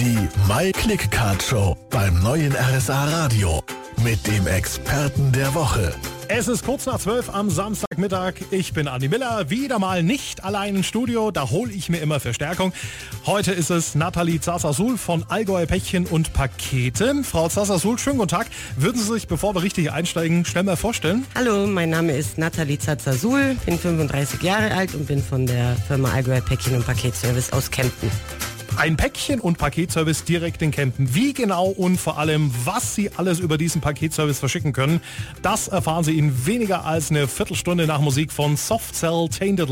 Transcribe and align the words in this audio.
Die 0.00 0.16
My 0.48 0.72
Click 0.72 1.10
Card 1.10 1.42
Show 1.42 1.76
beim 1.90 2.22
neuen 2.22 2.54
RSA 2.56 3.04
Radio 3.04 3.62
mit 4.02 4.26
dem 4.26 4.46
Experten 4.46 5.30
der 5.30 5.54
Woche. 5.54 5.92
Es 6.26 6.48
ist 6.48 6.64
kurz 6.64 6.86
nach 6.86 6.98
zwölf 6.98 7.28
am 7.28 7.50
Samstagmittag. 7.50 8.36
Ich 8.50 8.72
bin 8.72 8.88
Andi 8.88 9.08
Miller, 9.08 9.50
wieder 9.50 9.78
mal 9.78 10.02
nicht 10.02 10.42
allein 10.42 10.76
im 10.76 10.84
Studio. 10.84 11.30
Da 11.30 11.50
hole 11.50 11.70
ich 11.70 11.90
mir 11.90 11.98
immer 11.98 12.18
Verstärkung. 12.18 12.72
Heute 13.26 13.52
ist 13.52 13.68
es 13.68 13.94
Nathalie 13.94 14.40
Zasasul 14.40 14.96
von 14.96 15.22
Allgäuer 15.28 15.66
Päckchen 15.66 16.06
und 16.06 16.32
Pakete. 16.32 17.22
Frau 17.22 17.50
Zasasul, 17.50 17.98
schönen 17.98 18.16
guten 18.16 18.30
Tag. 18.30 18.46
Würden 18.78 19.02
Sie 19.02 19.12
sich, 19.12 19.28
bevor 19.28 19.54
wir 19.54 19.62
richtig 19.62 19.92
einsteigen, 19.92 20.46
schnell 20.46 20.62
mal 20.62 20.78
vorstellen? 20.78 21.26
Hallo, 21.34 21.66
mein 21.66 21.90
Name 21.90 22.12
ist 22.12 22.38
Nathalie 22.38 22.78
Zazasul, 22.78 23.54
bin 23.66 23.78
35 23.78 24.40
Jahre 24.40 24.72
alt 24.72 24.94
und 24.94 25.08
bin 25.08 25.22
von 25.22 25.44
der 25.44 25.76
Firma 25.76 26.10
Allgäuer 26.12 26.40
Päckchen 26.40 26.74
und 26.76 26.86
Paketservice 26.86 27.52
aus 27.52 27.70
Kempten. 27.70 28.10
Ein 28.76 28.96
Päckchen- 28.96 29.40
und 29.40 29.58
Paketservice 29.58 30.24
direkt 30.24 30.62
in 30.62 30.70
Kempten. 30.70 31.14
Wie 31.14 31.34
genau 31.34 31.66
und 31.66 31.98
vor 31.98 32.18
allem, 32.18 32.50
was 32.64 32.94
Sie 32.94 33.10
alles 33.16 33.38
über 33.38 33.58
diesen 33.58 33.82
Paketservice 33.82 34.38
verschicken 34.38 34.72
können, 34.72 35.02
das 35.42 35.68
erfahren 35.68 36.02
Sie 36.02 36.16
in 36.16 36.46
weniger 36.46 36.86
als 36.86 37.10
eine 37.10 37.28
Viertelstunde 37.28 37.86
nach 37.86 38.00
Musik 38.00 38.32
von 38.32 38.56
Soft 38.56 38.94
Cell 38.94 39.28
Tainted 39.28 39.68